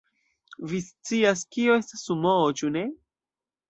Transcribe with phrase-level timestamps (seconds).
[0.71, 2.89] Vi scias, kio estas sumoo, ĉu ne?